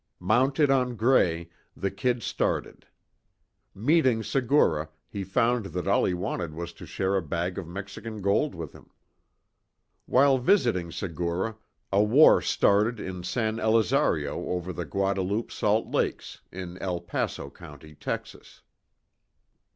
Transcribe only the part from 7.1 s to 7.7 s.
a bag of